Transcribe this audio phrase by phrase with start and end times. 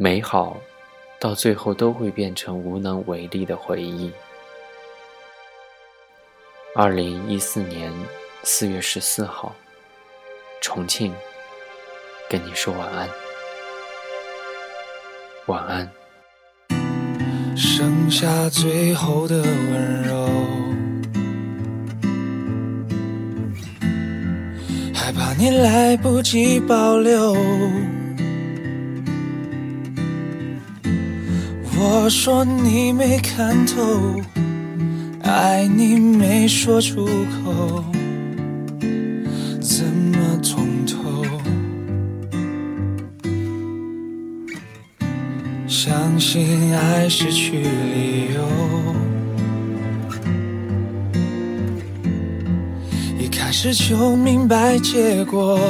[0.00, 0.56] 美好
[1.18, 4.12] 到最后都会变成无能为力的回忆。
[6.76, 7.92] 二零一四年
[8.44, 9.52] 四月十四号，
[10.60, 11.12] 重庆，
[12.30, 13.08] 跟你说晚安，
[15.46, 15.90] 晚安。
[17.56, 20.28] 剩下最后的温柔，
[24.94, 27.34] 害怕你来不及保留。
[32.08, 34.18] 我说你没看透，
[35.24, 37.84] 爱你没说出口，
[39.60, 41.22] 怎么通透？
[45.66, 48.42] 相信爱失去理由，
[53.20, 55.60] 一开始就明白结果。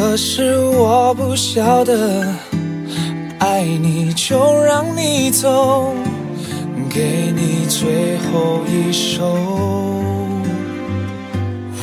[0.00, 2.24] 可是我不晓得，
[3.40, 5.92] 爱你就让你走，
[6.88, 9.36] 给你最后一首。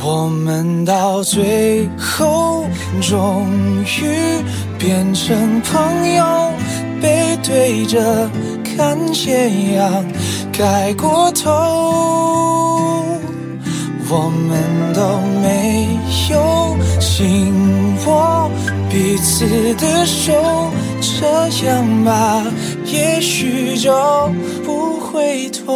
[0.02, 2.64] 我们到最后
[3.02, 3.46] 终
[3.84, 4.42] 于
[4.78, 6.24] 变成朋友，
[7.02, 8.30] 背对着
[8.64, 10.04] 看斜阳
[10.56, 13.04] 盖过头，
[14.08, 15.88] 我们都没
[16.30, 16.34] 有
[16.98, 17.54] 紧。
[18.06, 18.48] 握
[18.88, 20.32] 彼此的手，
[21.00, 22.40] 这样吧，
[22.84, 23.92] 也许就
[24.64, 25.66] 不会痛。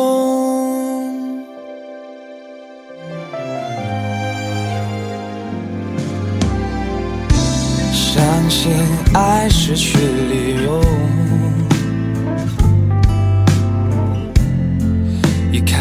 [7.93, 8.71] 相信
[9.13, 10.40] 爱失去理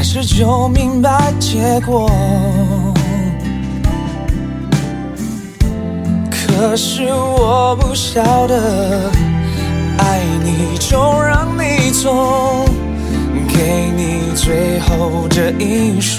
[0.09, 2.09] 由，一开始就明白结果。
[6.31, 9.11] 可是我不晓得，
[9.99, 12.65] 爱你就让你走，
[13.47, 16.17] 给你最后这一首。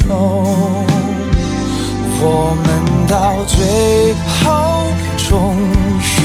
[2.22, 4.14] 我们到最
[4.44, 4.84] 后
[5.16, 5.56] 终
[5.98, 6.18] 于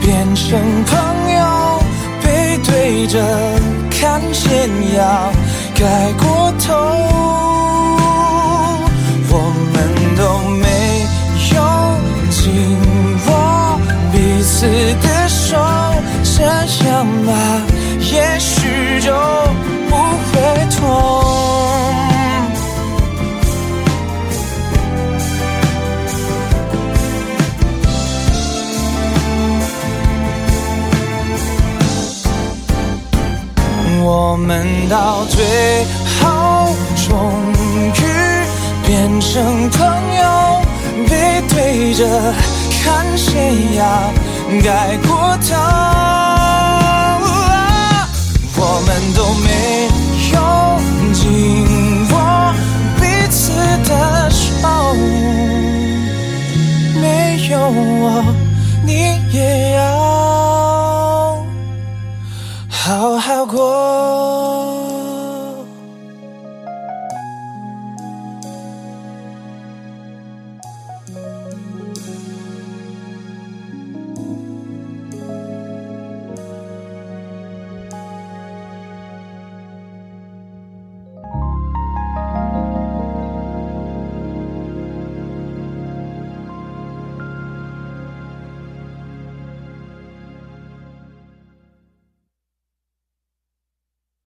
[0.00, 0.96] 变成朋
[1.34, 1.82] 友，
[2.22, 3.20] 背对着
[3.90, 5.32] 看斜阳
[5.78, 5.84] 盖
[6.14, 6.74] 过头，
[9.30, 9.34] 我
[9.72, 9.76] 们
[10.16, 10.20] 都
[10.58, 10.66] 没
[11.54, 11.56] 有
[12.30, 12.36] 紧
[13.28, 13.28] 握。
[14.10, 14.66] 彼此
[15.00, 15.56] 的手，
[16.24, 16.42] 这
[16.88, 17.30] 样吧，
[18.00, 19.12] 也许就
[19.88, 19.94] 不
[20.32, 20.34] 会
[20.76, 21.57] 痛。
[34.40, 35.84] 我们到最
[36.22, 37.92] 后终于
[38.86, 39.84] 变成朋
[40.14, 40.62] 友，
[41.08, 42.06] 背对着。
[42.84, 44.08] 看谁呀
[44.62, 45.56] 盖过头，